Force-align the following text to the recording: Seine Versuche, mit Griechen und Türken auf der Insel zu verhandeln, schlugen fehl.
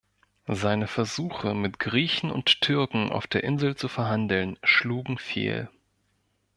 Seine 0.47 0.87
Versuche, 0.87 1.53
mit 1.53 1.77
Griechen 1.77 2.31
und 2.31 2.61
Türken 2.61 3.11
auf 3.11 3.27
der 3.27 3.43
Insel 3.43 3.75
zu 3.75 3.87
verhandeln, 3.87 4.57
schlugen 4.63 5.19
fehl. 5.19 5.69